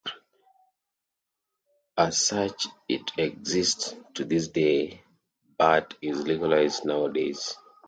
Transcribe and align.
As 1.95 2.17
such 2.19 2.65
it 2.89 3.11
exists 3.19 3.93
to 4.15 4.25
this 4.25 4.47
day, 4.47 5.03
but 5.59 5.93
is 6.01 6.19
legalized 6.23 6.85
nowadays. 6.85 7.55